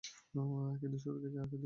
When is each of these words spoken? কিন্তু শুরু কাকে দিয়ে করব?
কিন্তু 0.81 0.97
শুরু 0.97 1.17
কাকে 1.17 1.29
দিয়ে 1.33 1.43
করব? 1.43 1.53